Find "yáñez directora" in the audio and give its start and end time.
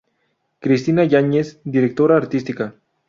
1.13-2.13